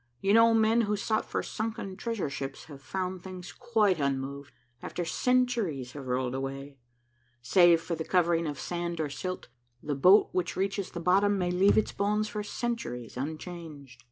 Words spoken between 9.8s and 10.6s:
the boat which